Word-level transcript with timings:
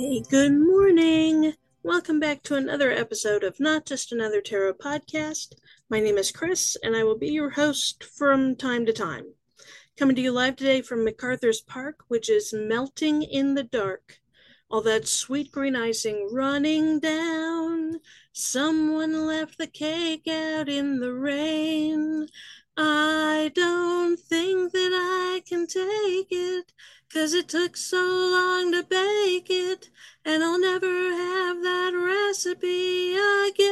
Hey, 0.00 0.20
good 0.30 0.52
morning. 0.52 1.54
Welcome 1.82 2.20
back 2.20 2.44
to 2.44 2.54
another 2.54 2.92
episode 2.92 3.42
of 3.42 3.58
Not 3.58 3.84
Just 3.84 4.12
Another 4.12 4.40
Tarot 4.40 4.74
podcast. 4.74 5.54
My 5.90 5.98
name 5.98 6.18
is 6.18 6.30
Kriss, 6.30 6.76
and 6.84 6.94
I 6.94 7.02
will 7.02 7.18
be 7.18 7.30
your 7.30 7.50
host 7.50 8.04
from 8.04 8.54
time 8.54 8.86
to 8.86 8.92
time. 8.92 9.24
Coming 9.96 10.14
to 10.14 10.22
you 10.22 10.30
live 10.30 10.54
today 10.54 10.82
from 10.82 11.04
MacArthur's 11.04 11.60
Park, 11.60 12.04
which 12.06 12.30
is 12.30 12.54
melting 12.56 13.24
in 13.24 13.54
the 13.54 13.64
dark. 13.64 14.20
All 14.70 14.82
that 14.82 15.08
sweet 15.08 15.50
green 15.50 15.74
icing 15.74 16.28
running 16.32 17.00
down. 17.00 17.98
Someone 18.32 19.26
left 19.26 19.58
the 19.58 19.66
cake 19.66 20.28
out 20.28 20.68
in 20.68 21.00
the 21.00 21.12
rain. 21.12 22.28
I 22.76 23.50
don't 23.52 24.16
think 24.16 24.70
that 24.70 24.92
I 24.92 25.42
can 25.44 25.66
take 25.66 26.28
it, 26.30 26.72
cause 27.12 27.34
it 27.34 27.48
took 27.48 27.76
so 27.76 27.98
long 27.98 28.70
to 28.70 28.84
and 30.24 30.42
I'll 30.42 30.58
never 30.58 30.86
have 30.86 31.62
that 31.62 31.92
recipe 31.94 33.12
again. 33.12 33.68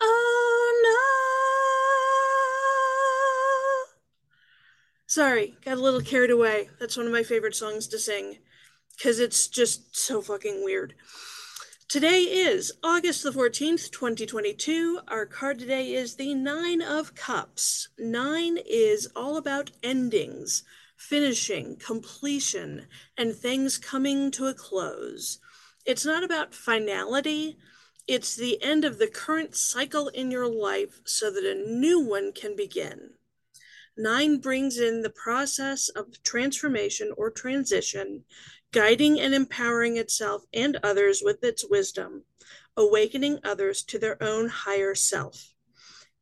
Oh 0.00 0.70
no! 3.86 3.92
Sorry, 5.06 5.56
got 5.64 5.78
a 5.78 5.80
little 5.80 6.00
carried 6.00 6.30
away. 6.30 6.70
That's 6.80 6.96
one 6.96 7.06
of 7.06 7.12
my 7.12 7.22
favorite 7.22 7.54
songs 7.54 7.86
to 7.88 7.98
sing, 7.98 8.38
cause 9.02 9.18
it's 9.18 9.48
just 9.48 9.96
so 9.96 10.20
fucking 10.22 10.64
weird. 10.64 10.94
Today 11.88 12.22
is 12.22 12.72
August 12.82 13.22
the 13.22 13.30
14th, 13.30 13.90
2022. 13.92 15.00
Our 15.06 15.26
card 15.26 15.60
today 15.60 15.92
is 15.92 16.16
the 16.16 16.34
Nine 16.34 16.82
of 16.82 17.14
Cups. 17.14 17.88
Nine 17.98 18.58
is 18.66 19.08
all 19.14 19.36
about 19.36 19.70
endings, 19.82 20.64
finishing, 21.08 21.76
completion, 21.76 22.86
and 23.16 23.34
things 23.34 23.78
coming 23.78 24.30
to 24.30 24.46
a 24.46 24.54
close. 24.54 25.38
It's 25.84 26.04
not 26.04 26.24
about 26.24 26.54
finality, 26.54 27.58
it's 28.06 28.36
the 28.36 28.62
end 28.62 28.84
of 28.84 28.98
the 28.98 29.06
current 29.06 29.54
cycle 29.54 30.08
in 30.08 30.30
your 30.30 30.48
life 30.48 31.00
so 31.04 31.30
that 31.30 31.44
a 31.44 31.70
new 31.70 32.00
one 32.00 32.32
can 32.32 32.56
begin. 32.56 33.10
Nine 33.96 34.38
brings 34.38 34.78
in 34.78 35.02
the 35.02 35.10
process 35.10 35.88
of 35.88 36.22
transformation 36.22 37.12
or 37.16 37.30
transition 37.30 38.24
guiding 38.72 39.20
and 39.20 39.32
empowering 39.34 39.96
itself 39.98 40.42
and 40.52 40.78
others 40.82 41.22
with 41.24 41.44
its 41.44 41.64
wisdom, 41.68 42.24
awakening 42.76 43.38
others 43.44 43.84
to 43.84 43.98
their 44.00 44.20
own 44.20 44.48
higher 44.48 44.96
self. 44.96 45.54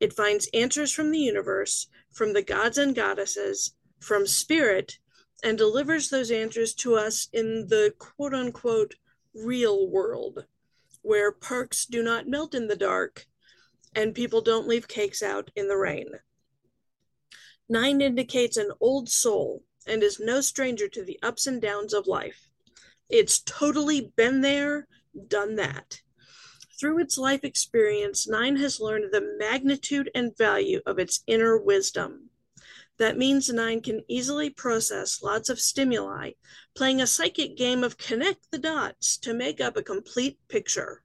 It 0.01 0.13
finds 0.13 0.51
answers 0.53 0.93
from 0.93 1.13
the 1.13 1.19
universe, 1.19 1.87
from 2.13 2.35
the 2.35 2.43
gods 2.43 2.77
and 2.77 2.95
goddesses, 2.95 3.73
from 4.03 4.27
spirit, 4.27 4.98
and 5.42 5.56
delivers 5.56 6.11
those 6.11 6.31
answers 6.31 6.75
to 6.75 6.95
us 6.95 7.28
in 7.33 7.67
the 7.69 7.95
quote 7.98 8.34
unquote 8.34 8.95
real 9.34 9.89
world, 9.89 10.47
where 11.03 11.33
parks 11.33 11.86
do 11.86 12.03
not 12.03 12.28
melt 12.28 12.55
in 12.55 12.69
the 12.69 12.77
dark 12.77 13.27
and 13.95 14.14
people 14.14 14.41
don't 14.41 14.69
leave 14.69 14.89
cakes 14.89 15.23
out 15.23 15.50
in 15.55 15.69
the 15.69 15.77
rain. 15.77 16.08
Nine 17.68 18.01
indicates 18.01 18.57
an 18.57 18.73
old 18.80 19.08
soul 19.08 19.62
and 19.86 20.02
is 20.02 20.20
no 20.20 20.41
stranger 20.41 20.89
to 20.89 21.05
the 21.05 21.18
ups 21.23 21.46
and 21.46 21.61
downs 21.61 21.92
of 21.92 22.07
life. 22.07 22.48
It's 23.08 23.41
totally 23.41 24.12
been 24.17 24.41
there, 24.41 24.86
done 25.29 25.57
that. 25.57 26.01
Through 26.79 27.01
its 27.01 27.18
life 27.18 27.45
experience, 27.45 28.27
Nine 28.27 28.57
has 28.57 28.80
learned 28.80 29.12
the 29.12 29.36
magnitude 29.39 30.11
and 30.14 30.36
value 30.36 30.80
of 30.86 30.98
its 30.98 31.23
inner 31.27 31.58
wisdom. 31.58 32.30
That 33.02 33.18
means 33.18 33.48
Nine 33.48 33.80
can 33.80 34.05
easily 34.07 34.48
process 34.48 35.24
lots 35.24 35.48
of 35.48 35.58
stimuli, 35.58 36.35
playing 36.77 37.01
a 37.01 37.07
psychic 37.08 37.57
game 37.57 37.83
of 37.83 37.98
connect 37.98 38.52
the 38.52 38.61
dots 38.61 39.17
to 39.18 39.35
make 39.35 39.61
up 39.61 39.77
a 39.77 39.83
complete 39.83 40.39
picture. 40.46 41.02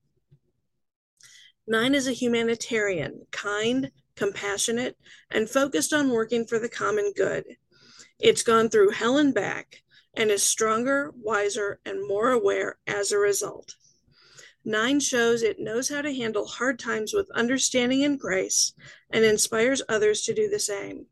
Nine 1.66 1.96
is 1.96 2.08
a 2.08 2.12
humanitarian, 2.12 3.26
kind, 3.32 3.90
compassionate, 4.16 4.96
and 5.32 5.50
focused 5.50 5.92
on 5.92 6.12
working 6.12 6.46
for 6.46 6.60
the 6.60 6.70
common 6.70 7.14
good. 7.16 7.44
It's 8.20 8.44
gone 8.44 8.70
through 8.70 8.92
hell 8.92 9.18
and 9.18 9.34
back 9.34 9.82
and 10.14 10.30
is 10.30 10.44
stronger, 10.44 11.12
wiser, 11.20 11.80
and 11.84 12.08
more 12.08 12.30
aware 12.30 12.78
as 12.86 13.12
a 13.12 13.18
result. 13.18 13.76
Nine 14.64 15.00
shows 15.00 15.42
it 15.42 15.60
knows 15.60 15.90
how 15.90 16.04
to 16.04 16.14
handle 16.14 16.46
hard 16.46 16.78
times 16.78 17.16
with 17.16 17.32
understanding 17.32 18.04
and 18.04 18.20
grace 18.20 18.74
and 19.10 19.26
inspires 19.26 19.82
others 19.90 20.22
to 20.22 20.36
do 20.36 20.48
the 20.48 20.60
same. 20.60 21.08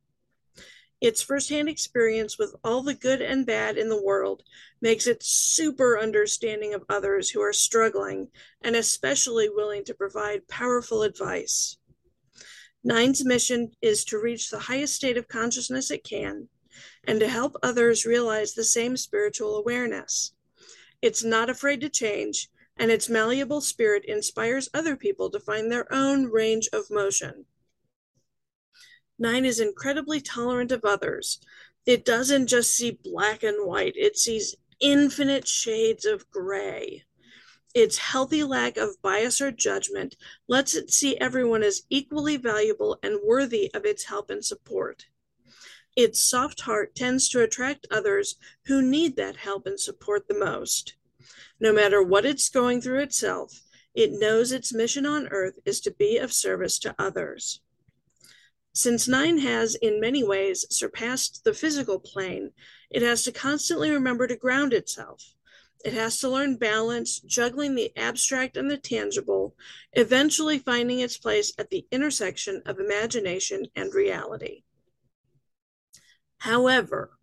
Its 1.01 1.22
firsthand 1.22 1.67
experience 1.67 2.38
with 2.38 2.56
all 2.63 2.81
the 2.81 2.94
good 2.94 3.22
and 3.22 3.45
bad 3.45 3.78
in 3.78 3.89
the 3.89 4.01
world 4.01 4.44
makes 4.81 5.07
it 5.07 5.22
super 5.22 6.00
understanding 6.00 6.73
of 6.73 6.85
others 6.89 7.29
who 7.29 7.41
are 7.41 7.53
struggling 7.53 8.29
and 8.61 8.75
especially 8.75 9.50
willing 9.50 9.83
to 9.83 9.94
provide 9.94 10.47
powerful 10.47 11.03
advice. 11.03 11.78
Nine's 12.83 13.25
mission 13.25 13.72
is 13.81 14.06
to 14.06 14.19
reach 14.19 14.50
the 14.50 14.59
highest 14.59 14.95
state 14.95 15.17
of 15.17 15.28
consciousness 15.28 15.91
it 15.91 16.03
can 16.03 16.47
and 17.07 17.19
to 17.19 17.27
help 17.27 17.56
others 17.62 18.06
realize 18.06 18.53
the 18.53 18.63
same 18.63 18.95
spiritual 18.95 19.57
awareness. 19.57 20.33
It's 21.01 21.23
not 21.23 21.50
afraid 21.50 21.81
to 21.81 21.89
change, 21.89 22.50
and 22.77 22.91
its 22.91 23.09
malleable 23.09 23.62
spirit 23.62 24.06
inspires 24.06 24.69
other 24.73 24.95
people 24.95 25.29
to 25.31 25.39
find 25.39 25.72
their 25.72 25.91
own 25.91 26.25
range 26.25 26.67
of 26.73 26.89
motion. 26.89 27.45
Nine 29.18 29.46
is 29.46 29.59
incredibly 29.59 30.20
tolerant 30.20 30.72
of 30.72 30.84
others. 30.84 31.40
It 31.86 32.03
doesn't 32.03 32.48
just 32.48 32.76
see 32.76 33.00
black 33.03 33.44
and 33.44 33.66
white, 33.66 33.96
it 33.96 34.18
sees 34.18 34.56
infinite 34.80 35.48
shades 35.48 36.06
of 36.06 36.30
gray. 36.30 37.03
Its 37.74 37.98
healthy 37.98 38.44
lack 38.44 38.78
of 38.78 39.02
bias 39.02 39.42
or 39.42 39.52
judgment 39.52 40.16
lets 40.48 40.75
it 40.75 40.92
see 40.92 41.18
everyone 41.18 41.64
as 41.64 41.84
equally 41.90 42.38
valuable 42.38 42.98
and 43.04 43.20
worthy 43.24 43.70
of 43.74 43.86
its 43.86 44.06
help 44.06 44.30
and 44.30 44.44
support. 44.44 45.06
Its 45.96 46.20
soft 46.20 46.62
heart 46.62 46.96
tends 46.96 47.30
to 47.30 47.42
attract 47.42 47.88
others 47.90 48.36
who 48.66 48.81
need 48.81 49.16
that 49.16 49.38
help 49.38 49.66
and 49.66 49.80
support 49.80 50.28
the 50.28 50.38
most. 50.38 50.96
No 51.59 51.72
matter 51.72 52.04
what 52.04 52.25
it's 52.25 52.50
going 52.50 52.81
through 52.81 53.00
itself, 53.00 53.62
it 53.94 54.12
knows 54.12 54.52
its 54.52 54.74
mission 54.74 55.06
on 55.06 55.28
earth 55.28 55.59
is 55.66 55.80
to 55.81 55.92
be 55.92 56.18
of 56.18 56.34
service 56.34 56.80
to 56.80 56.96
others. 57.00 57.62
Since 58.78 59.08
Nine 59.08 59.38
has, 59.38 59.75
in 59.75 60.02
many 60.02 60.22
ways, 60.22 60.66
surpassed 60.69 61.46
the 61.46 61.53
physical 61.53 61.97
plane, 61.97 62.52
it 62.90 63.02
has 63.03 63.24
to 63.24 63.31
constantly 63.31 63.90
remember 63.90 64.28
to 64.28 64.36
ground 64.36 64.74
itself. 64.74 65.34
It 65.86 65.94
has 65.94 66.19
to 66.19 66.30
learn 66.30 66.58
balance, 66.58 67.22
juggling 67.22 67.75
the 67.75 67.96
abstract 67.96 68.58
and 68.58 68.69
the 68.69 68.78
tangible, 68.78 69.56
eventually 69.94 70.59
finding 70.59 71.00
its 71.00 71.18
place 71.18 71.53
at 71.58 71.69
the 71.69 71.88
intersection 71.90 72.62
of 72.66 72.80
imagination 72.80 73.68
and 73.78 73.94
reality. 73.94 74.63
However, 76.40 77.18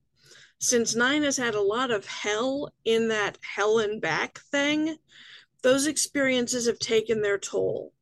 since 0.59 0.95
Nine 0.95 1.23
has 1.23 1.37
had 1.37 1.55
a 1.55 1.61
lot 1.61 1.91
of 1.91 2.07
hell 2.07 2.73
in 2.87 3.09
that 3.09 3.37
hell 3.43 3.79
and 3.79 4.01
back 4.01 4.39
thing, 4.39 4.97
those 5.63 5.87
experiences 5.87 6.65
have 6.65 6.79
taken 6.79 7.21
their 7.21 7.37
toll. 7.37 7.93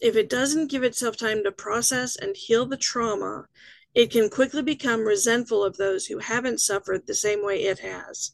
If 0.00 0.14
it 0.14 0.28
doesn't 0.28 0.70
give 0.70 0.84
itself 0.84 1.16
time 1.16 1.42
to 1.42 1.50
process 1.50 2.14
and 2.14 2.36
heal 2.36 2.66
the 2.66 2.76
trauma, 2.76 3.48
it 3.94 4.12
can 4.12 4.30
quickly 4.30 4.62
become 4.62 5.00
resentful 5.00 5.64
of 5.64 5.76
those 5.76 6.06
who 6.06 6.18
haven't 6.18 6.60
suffered 6.60 7.06
the 7.06 7.14
same 7.14 7.44
way 7.44 7.64
it 7.64 7.80
has. 7.80 8.30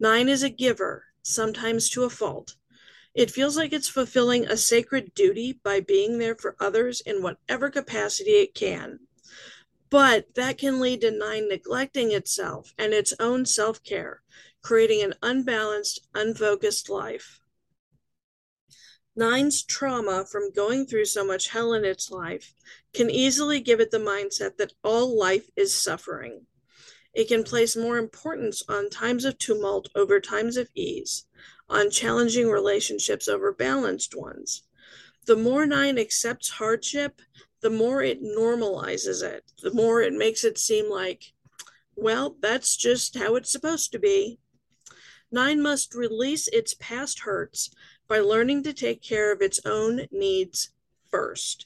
Nine 0.00 0.30
is 0.30 0.42
a 0.42 0.48
giver, 0.48 1.04
sometimes 1.22 1.90
to 1.90 2.04
a 2.04 2.10
fault. 2.10 2.56
It 3.14 3.30
feels 3.30 3.54
like 3.54 3.74
it's 3.74 3.88
fulfilling 3.88 4.46
a 4.46 4.56
sacred 4.56 5.12
duty 5.14 5.60
by 5.62 5.80
being 5.80 6.16
there 6.16 6.34
for 6.34 6.56
others 6.58 7.02
in 7.02 7.22
whatever 7.22 7.68
capacity 7.68 8.30
it 8.30 8.54
can. 8.54 9.00
But 9.90 10.34
that 10.36 10.56
can 10.56 10.80
lead 10.80 11.02
to 11.02 11.10
nine 11.10 11.50
neglecting 11.50 12.12
itself 12.12 12.72
and 12.78 12.94
its 12.94 13.12
own 13.20 13.44
self 13.44 13.84
care, 13.84 14.22
creating 14.62 15.02
an 15.02 15.12
unbalanced, 15.22 16.00
unfocused 16.14 16.88
life. 16.88 17.41
Nine's 19.14 19.62
trauma 19.62 20.24
from 20.24 20.52
going 20.52 20.86
through 20.86 21.04
so 21.04 21.24
much 21.24 21.48
hell 21.48 21.74
in 21.74 21.84
its 21.84 22.10
life 22.10 22.54
can 22.94 23.10
easily 23.10 23.60
give 23.60 23.78
it 23.78 23.90
the 23.90 23.98
mindset 23.98 24.56
that 24.56 24.72
all 24.82 25.18
life 25.18 25.50
is 25.54 25.74
suffering. 25.74 26.46
It 27.12 27.28
can 27.28 27.44
place 27.44 27.76
more 27.76 27.98
importance 27.98 28.62
on 28.68 28.88
times 28.88 29.26
of 29.26 29.36
tumult 29.36 29.90
over 29.94 30.18
times 30.18 30.56
of 30.56 30.70
ease, 30.74 31.26
on 31.68 31.90
challenging 31.90 32.48
relationships 32.48 33.28
over 33.28 33.52
balanced 33.52 34.16
ones. 34.16 34.62
The 35.26 35.36
more 35.36 35.66
nine 35.66 35.98
accepts 35.98 36.48
hardship, 36.48 37.20
the 37.60 37.70
more 37.70 38.02
it 38.02 38.22
normalizes 38.22 39.22
it, 39.22 39.44
the 39.62 39.74
more 39.74 40.00
it 40.00 40.14
makes 40.14 40.42
it 40.42 40.58
seem 40.58 40.90
like, 40.90 41.34
well, 41.94 42.36
that's 42.40 42.76
just 42.76 43.18
how 43.18 43.36
it's 43.36 43.52
supposed 43.52 43.92
to 43.92 43.98
be. 43.98 44.38
Nine 45.30 45.62
must 45.62 45.94
release 45.94 46.48
its 46.48 46.74
past 46.74 47.20
hurts 47.20 47.70
by 48.12 48.20
learning 48.20 48.62
to 48.62 48.74
take 48.74 49.00
care 49.00 49.32
of 49.32 49.40
its 49.40 49.58
own 49.64 50.06
needs 50.10 50.68
first. 51.10 51.64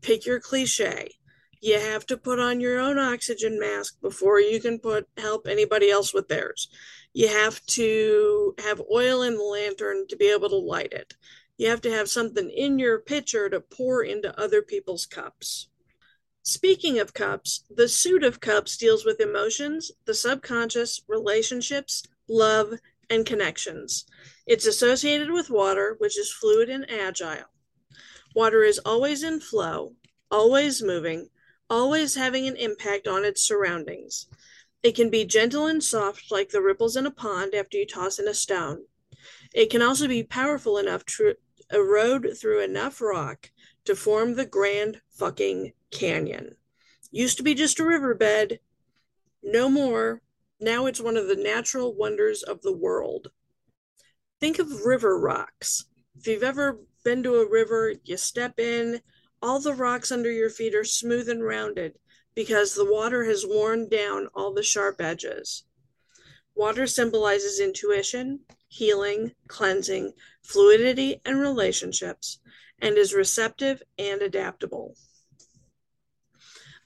Pick 0.00 0.26
your 0.26 0.40
cliche. 0.40 1.08
You 1.60 1.78
have 1.78 2.04
to 2.06 2.16
put 2.16 2.40
on 2.40 2.58
your 2.58 2.80
own 2.80 2.98
oxygen 2.98 3.60
mask 3.60 4.00
before 4.00 4.40
you 4.40 4.60
can 4.60 4.80
put 4.80 5.08
help 5.16 5.46
anybody 5.46 5.88
else 5.88 6.12
with 6.12 6.26
theirs. 6.26 6.66
You 7.12 7.28
have 7.28 7.64
to 7.66 8.56
have 8.58 8.82
oil 8.92 9.22
in 9.22 9.36
the 9.36 9.44
lantern 9.44 10.08
to 10.08 10.16
be 10.16 10.28
able 10.32 10.48
to 10.48 10.56
light 10.56 10.92
it. 10.92 11.14
You 11.58 11.68
have 11.68 11.82
to 11.82 11.92
have 11.92 12.10
something 12.10 12.50
in 12.50 12.80
your 12.80 12.98
pitcher 12.98 13.48
to 13.48 13.60
pour 13.60 14.02
into 14.02 14.36
other 14.36 14.62
people's 14.62 15.06
cups. 15.06 15.68
Speaking 16.42 16.98
of 16.98 17.14
cups, 17.14 17.62
the 17.70 17.86
suit 17.86 18.24
of 18.24 18.40
cups 18.40 18.76
deals 18.76 19.04
with 19.04 19.20
emotions, 19.20 19.92
the 20.06 20.14
subconscious, 20.14 21.02
relationships, 21.06 22.02
love, 22.26 22.72
and 23.08 23.24
connections. 23.24 24.06
It's 24.48 24.66
associated 24.66 25.30
with 25.30 25.50
water, 25.50 25.96
which 25.98 26.18
is 26.18 26.32
fluid 26.32 26.70
and 26.70 26.90
agile. 26.90 27.50
Water 28.34 28.62
is 28.62 28.78
always 28.78 29.22
in 29.22 29.40
flow, 29.40 29.94
always 30.30 30.82
moving, 30.82 31.28
always 31.68 32.14
having 32.14 32.48
an 32.48 32.56
impact 32.56 33.06
on 33.06 33.26
its 33.26 33.46
surroundings. 33.46 34.26
It 34.82 34.94
can 34.94 35.10
be 35.10 35.26
gentle 35.26 35.66
and 35.66 35.84
soft, 35.84 36.32
like 36.32 36.48
the 36.48 36.62
ripples 36.62 36.96
in 36.96 37.04
a 37.04 37.10
pond 37.10 37.54
after 37.54 37.76
you 37.76 37.86
toss 37.86 38.18
in 38.18 38.26
a 38.26 38.32
stone. 38.32 38.86
It 39.52 39.68
can 39.68 39.82
also 39.82 40.08
be 40.08 40.22
powerful 40.22 40.78
enough 40.78 41.04
to 41.16 41.34
erode 41.70 42.34
through 42.40 42.64
enough 42.64 43.02
rock 43.02 43.50
to 43.84 43.94
form 43.94 44.34
the 44.34 44.46
Grand 44.46 45.02
fucking 45.10 45.74
Canyon. 45.90 46.56
Used 47.10 47.36
to 47.36 47.42
be 47.42 47.54
just 47.54 47.80
a 47.80 47.84
riverbed, 47.84 48.60
no 49.42 49.68
more. 49.68 50.22
Now 50.58 50.86
it's 50.86 51.02
one 51.02 51.18
of 51.18 51.28
the 51.28 51.36
natural 51.36 51.94
wonders 51.94 52.42
of 52.42 52.62
the 52.62 52.72
world. 52.72 53.30
Think 54.40 54.60
of 54.60 54.84
river 54.84 55.18
rocks. 55.18 55.86
If 56.16 56.26
you've 56.28 56.44
ever 56.44 56.78
been 57.04 57.22
to 57.24 57.36
a 57.36 57.48
river, 57.48 57.94
you 58.04 58.16
step 58.16 58.60
in, 58.60 59.00
all 59.42 59.58
the 59.58 59.74
rocks 59.74 60.12
under 60.12 60.30
your 60.30 60.50
feet 60.50 60.74
are 60.74 60.84
smooth 60.84 61.28
and 61.28 61.44
rounded 61.44 61.98
because 62.34 62.74
the 62.74 62.84
water 62.84 63.24
has 63.24 63.44
worn 63.44 63.88
down 63.88 64.28
all 64.34 64.52
the 64.52 64.62
sharp 64.62 65.00
edges. 65.00 65.64
Water 66.54 66.86
symbolizes 66.86 67.58
intuition, 67.58 68.40
healing, 68.68 69.32
cleansing, 69.48 70.12
fluidity, 70.42 71.20
and 71.24 71.40
relationships, 71.40 72.38
and 72.80 72.96
is 72.96 73.14
receptive 73.14 73.82
and 73.98 74.22
adaptable. 74.22 74.94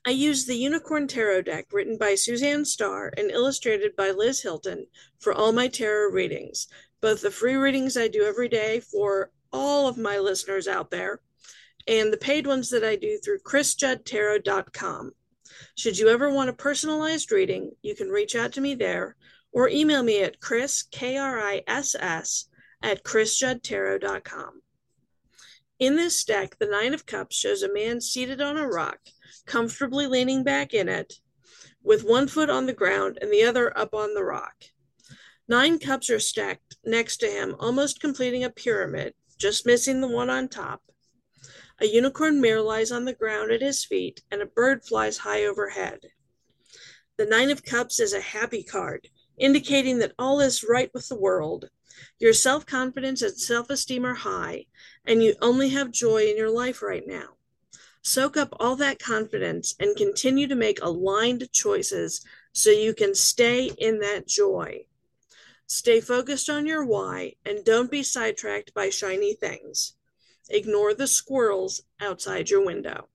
I 0.07 0.11
use 0.11 0.47
the 0.47 0.57
Unicorn 0.57 1.07
Tarot 1.07 1.43
deck 1.43 1.67
written 1.71 1.97
by 1.97 2.15
Suzanne 2.15 2.65
Starr 2.65 3.13
and 3.17 3.31
illustrated 3.31 3.95
by 3.95 4.11
Liz 4.11 4.43
Hilton 4.43 4.87
for 5.19 5.33
all 5.33 5.53
my 5.53 5.69
tarot 5.69 6.11
readings, 6.11 6.67
both 7.03 7.21
the 7.21 7.31
free 7.31 7.57
readings 7.57 7.97
I 7.97 8.09
do 8.09 8.23
every 8.25 8.49
day 8.49 8.81
for 8.81 9.31
all 9.53 9.89
of 9.89 9.99
my 9.99 10.19
listeners 10.19 10.67
out 10.67 10.91
there, 10.91 11.21
and 11.87 12.13
the 12.13 12.17
paid 12.17 12.47
ones 12.47 12.71
that 12.71 12.85
I 12.85 12.97
do 12.97 13.19
through 13.19 13.41
krissjuddtarot.com. 13.41 15.13
Should 15.77 15.99
you 15.99 16.09
ever 16.09 16.33
want 16.33 16.49
a 16.49 16.55
personalized 16.55 17.33
reading, 17.33 17.73
you 17.83 17.95
can 17.95 18.09
reach 18.09 18.35
out 18.35 18.53
to 18.53 18.61
me 18.61 18.75
there 18.75 19.17
or 19.53 19.69
email 19.69 20.03
me 20.03 20.23
at 20.23 20.41
kriss, 20.41 20.89
K-R-I-S-S, 20.91 22.47
at 22.83 23.05
krissjuddtarot.com. 23.05 24.63
In 25.79 25.97
this 25.97 26.25
deck, 26.25 26.57
the 26.59 26.67
Nine 26.67 26.95
of 26.95 27.05
Cups 27.05 27.37
shows 27.37 27.63
a 27.63 27.73
man 27.73 28.01
seated 28.01 28.41
on 28.41 28.57
a 28.57 28.69
rock, 28.69 29.01
comfortably 29.45 30.07
leaning 30.07 30.45
back 30.45 30.73
in 30.73 30.89
it, 30.89 31.15
with 31.83 32.05
one 32.05 32.29
foot 32.29 32.49
on 32.49 32.67
the 32.67 32.73
ground 32.73 33.19
and 33.21 33.33
the 33.33 33.43
other 33.43 33.77
up 33.77 33.93
on 33.93 34.15
the 34.15 34.25
rock. 34.25 34.55
Nine 35.53 35.79
cups 35.79 36.09
are 36.09 36.19
stacked 36.19 36.79
next 36.83 37.19
to 37.19 37.27
him, 37.27 37.57
almost 37.61 38.01
completing 38.01 38.43
a 38.43 38.49
pyramid, 38.49 39.13
just 39.37 39.67
missing 39.67 40.01
the 40.01 40.09
one 40.09 40.31
on 40.31 40.49
top. 40.49 40.83
A 41.79 41.85
unicorn 41.85 42.41
mare 42.41 42.63
lies 42.63 42.91
on 42.91 43.05
the 43.05 43.13
ground 43.13 43.53
at 43.53 43.61
his 43.61 43.85
feet, 43.85 44.23
and 44.31 44.41
a 44.41 44.47
bird 44.47 44.83
flies 44.83 45.19
high 45.19 45.45
overhead. 45.45 46.01
The 47.19 47.27
Nine 47.27 47.51
of 47.51 47.67
Cups 47.67 48.01
is 48.01 48.15
a 48.15 48.21
happy 48.23 48.63
card, 48.63 49.09
indicating 49.37 49.99
that 49.99 50.15
all 50.19 50.41
is 50.41 50.65
right 50.65 50.91
with 50.95 51.11
the 51.11 51.21
world. 51.21 51.69
Your 52.19 52.33
self 52.33 52.65
confidence 52.65 53.21
and 53.21 53.39
self 53.39 53.69
esteem 53.69 54.07
are 54.07 54.15
high, 54.15 54.65
and 55.05 55.23
you 55.23 55.35
only 55.43 55.69
have 55.69 55.91
joy 55.91 56.31
in 56.31 56.39
your 56.39 56.49
life 56.49 56.81
right 56.81 57.07
now. 57.07 57.37
Soak 58.01 58.39
up 58.39 58.55
all 58.59 58.77
that 58.77 58.99
confidence 58.99 59.75
and 59.79 59.95
continue 59.97 60.49
to 60.49 60.55
make 60.55 60.81
aligned 60.81 61.53
choices 61.53 62.25
so 62.55 62.71
you 62.71 62.95
can 62.95 63.15
stay 63.15 63.71
in 63.77 63.99
that 63.99 64.27
joy. 64.27 64.87
Stay 65.73 66.03
focused 66.03 66.51
on 66.51 66.67
your 66.67 66.85
why 66.85 67.35
and 67.47 67.65
don't 67.65 67.91
be 67.91 68.03
sidetracked 68.03 68.75
by 68.75 68.91
shiny 68.91 69.33
things. 69.33 69.95
Ignore 70.51 70.93
the 70.93 71.07
squirrels 71.07 71.81
outside 71.99 72.51
your 72.51 72.63
window. 72.63 73.09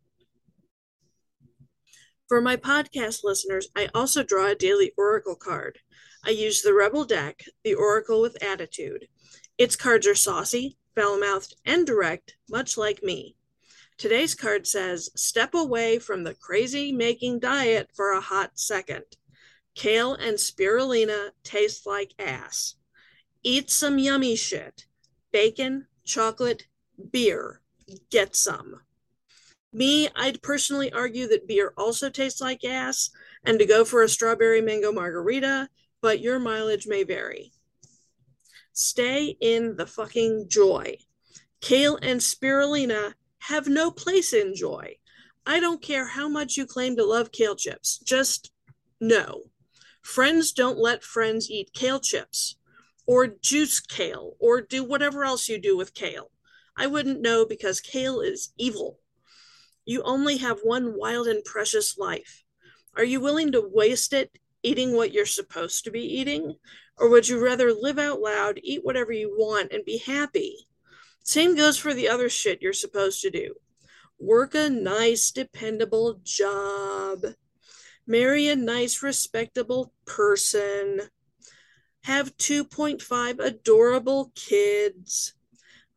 For 2.27 2.41
my 2.41 2.55
podcast 2.55 3.23
listeners, 3.23 3.69
I 3.75 3.89
also 3.93 4.23
draw 4.23 4.47
a 4.47 4.55
daily 4.55 4.91
oracle 4.97 5.35
card. 5.35 5.77
I 6.25 6.31
use 6.31 6.63
the 6.63 6.73
Rebel 6.73 7.05
deck, 7.05 7.43
the 7.63 7.75
Oracle 7.75 8.21
with 8.21 8.43
Attitude. 8.43 9.07
Its 9.59 9.75
cards 9.75 10.07
are 10.07 10.15
saucy, 10.15 10.79
foul 10.95 11.19
mouthed, 11.19 11.53
and 11.63 11.85
direct, 11.85 12.37
much 12.49 12.75
like 12.75 13.03
me. 13.03 13.35
Today's 13.99 14.33
card 14.33 14.65
says 14.65 15.11
Step 15.15 15.53
away 15.53 15.99
from 15.99 16.23
the 16.23 16.33
crazy 16.33 16.91
making 16.91 17.39
diet 17.39 17.91
for 17.93 18.13
a 18.13 18.19
hot 18.19 18.53
second. 18.55 19.05
Kale 19.77 20.15
and 20.15 20.37
spirulina 20.37 21.29
taste 21.43 21.85
like 21.85 22.11
ass. 22.17 22.73
Eat 23.43 23.69
some 23.69 23.99
yummy 23.99 24.35
shit. 24.35 24.87
Bacon, 25.31 25.85
chocolate, 26.03 26.65
beer. 27.11 27.61
Get 28.09 28.35
some. 28.35 28.81
Me, 29.71 30.09
I'd 30.15 30.41
personally 30.41 30.91
argue 30.91 31.27
that 31.27 31.47
beer 31.47 31.73
also 31.77 32.09
tastes 32.09 32.41
like 32.41 32.63
ass 32.63 33.11
and 33.45 33.59
to 33.59 33.67
go 33.67 33.85
for 33.85 34.01
a 34.01 34.09
strawberry 34.09 34.61
mango 34.61 34.91
margarita, 34.91 35.69
but 36.01 36.21
your 36.21 36.39
mileage 36.39 36.87
may 36.87 37.03
vary. 37.03 37.51
Stay 38.73 39.37
in 39.39 39.75
the 39.75 39.85
fucking 39.85 40.47
joy. 40.49 40.97
Kale 41.61 41.99
and 42.01 42.19
spirulina 42.19 43.13
have 43.41 43.67
no 43.67 43.91
place 43.91 44.33
in 44.33 44.55
joy. 44.55 44.95
I 45.45 45.59
don't 45.59 45.83
care 45.83 46.07
how 46.07 46.27
much 46.27 46.57
you 46.57 46.65
claim 46.65 46.95
to 46.95 47.05
love 47.05 47.31
kale 47.31 47.55
chips, 47.55 47.99
just 47.99 48.51
no. 48.99 49.43
Friends 50.07 50.53
don't 50.53 50.79
let 50.79 51.03
friends 51.03 51.51
eat 51.51 51.73
kale 51.73 51.99
chips 51.99 52.55
or 53.05 53.27
juice 53.27 53.81
kale 53.81 54.37
or 54.39 54.61
do 54.61 54.81
whatever 54.81 55.25
else 55.25 55.49
you 55.49 55.59
do 55.59 55.75
with 55.75 55.93
kale. 55.93 56.31
I 56.77 56.87
wouldn't 56.87 57.19
know 57.19 57.45
because 57.45 57.81
kale 57.81 58.21
is 58.21 58.53
evil. 58.57 58.99
You 59.83 60.01
only 60.03 60.37
have 60.37 60.61
one 60.63 60.97
wild 60.97 61.27
and 61.27 61.43
precious 61.43 61.97
life. 61.97 62.45
Are 62.95 63.03
you 63.03 63.19
willing 63.19 63.51
to 63.51 63.61
waste 63.61 64.13
it 64.13 64.39
eating 64.63 64.93
what 64.93 65.11
you're 65.11 65.25
supposed 65.25 65.83
to 65.83 65.91
be 65.91 66.01
eating? 66.01 66.55
Or 66.97 67.09
would 67.09 67.27
you 67.27 67.43
rather 67.43 67.73
live 67.73 67.99
out 67.99 68.21
loud, 68.21 68.61
eat 68.63 68.85
whatever 68.85 69.11
you 69.11 69.35
want, 69.37 69.73
and 69.73 69.83
be 69.83 69.97
happy? 69.97 70.67
Same 71.21 71.53
goes 71.53 71.77
for 71.77 71.93
the 71.93 72.07
other 72.07 72.29
shit 72.29 72.61
you're 72.61 72.71
supposed 72.71 73.21
to 73.23 73.29
do. 73.29 73.55
Work 74.17 74.55
a 74.55 74.69
nice, 74.69 75.31
dependable 75.31 76.21
job. 76.23 77.25
Marry 78.09 78.47
a 78.47 78.55
nice, 78.55 79.03
respectable 79.03 79.93
person. 80.05 81.01
Have 82.05 82.37
2.5 82.37 83.39
adorable 83.39 84.31
kids 84.33 85.33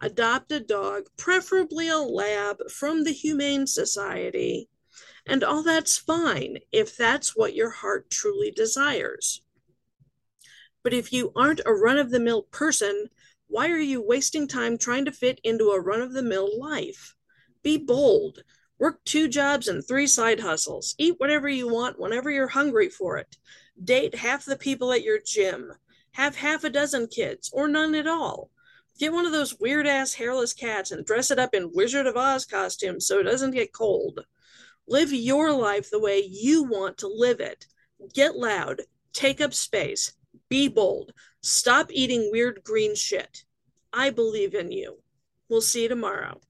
adopt 0.01 0.51
a 0.51 0.59
dog, 0.59 1.05
preferably 1.17 1.89
a 1.89 1.99
lab 1.99 2.69
from 2.69 3.05
the 3.05 3.13
Humane 3.13 3.69
Society. 3.69 4.69
And 5.25 5.45
all 5.45 5.63
that's 5.63 5.99
fine 5.99 6.59
if 6.73 6.97
that's 6.97 7.37
what 7.37 7.55
your 7.55 7.71
heart 7.71 8.11
truly 8.11 8.51
desires. 8.51 9.43
But 10.83 10.93
if 10.93 11.13
you 11.13 11.31
aren't 11.37 11.61
a 11.65 11.73
run 11.73 11.99
of 11.99 12.11
the 12.11 12.19
mill 12.19 12.43
person, 12.43 13.09
why 13.47 13.71
are 13.71 13.79
you 13.79 14.03
wasting 14.03 14.49
time 14.49 14.79
trying 14.79 15.05
to 15.05 15.13
fit 15.13 15.41
into 15.45 15.71
a 15.71 15.81
run 15.81 16.01
of 16.01 16.13
the 16.13 16.23
mill 16.23 16.59
life? 16.59 17.15
Be 17.63 17.77
bold. 17.77 18.43
Work 18.81 19.05
two 19.05 19.29
jobs 19.29 19.69
and 19.69 19.87
three 19.87 20.07
side 20.07 20.41
hustles. 20.41 20.95
Eat 20.97 21.17
whatever 21.19 21.51
you 21.51 21.69
want 21.69 22.01
whenever 22.01 22.31
you're 22.31 22.49
hungry 22.49 22.89
for 22.89 23.19
it. 23.19 23.37
Date 23.85 24.15
half 24.15 24.47
the 24.47 24.57
people 24.57 24.91
at 24.91 25.05
your 25.05 25.19
gym. 25.25 25.71
Have 26.13 26.35
half 26.35 26.65
a 26.65 26.71
dozen 26.71 27.07
kids, 27.07 27.51
or 27.53 27.69
none 27.69 27.95
at 27.95 28.07
all. 28.07 28.51
Get 28.99 29.13
one 29.13 29.27
of 29.27 29.33
those 29.33 29.61
weird 29.61 29.87
ass 29.87 30.15
hairless 30.15 30.55
cats 30.55 30.93
and 30.93 31.05
dress 31.05 31.31
it 31.31 31.39
up 31.39 31.55
in 31.55 31.73
Wizard 31.75 32.07
of 32.07 32.17
Oz 32.17 32.47
costume 32.47 33.01
so 33.01 33.19
it 33.19 33.25
doesn't 33.25 33.51
get 33.51 33.75
cold. 33.75 34.25
Live 34.89 35.13
your 35.13 35.53
life 35.53 35.91
the 35.91 36.01
way 36.01 36.27
you 36.27 36.63
want 36.63 36.97
to 36.99 37.07
live 37.07 37.41
it. 37.41 37.67
Get 38.15 38.35
loud, 38.35 38.81
take 39.13 39.43
up 39.43 39.53
space, 39.53 40.15
be 40.49 40.69
bold. 40.69 41.13
Stop 41.43 41.89
eating 41.91 42.31
weird 42.33 42.63
green 42.65 42.95
shit. 42.95 43.45
I 43.93 44.09
believe 44.09 44.55
in 44.55 44.73
you. 44.73 44.99
We'll 45.51 45.61
see 45.61 45.83
you 45.83 45.89
tomorrow. 45.89 46.41